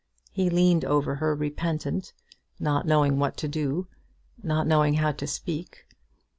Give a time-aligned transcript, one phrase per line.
[0.31, 2.11] He leaned over her repentant,
[2.59, 3.87] not knowing what to do,
[4.41, 5.85] not knowing how to speak.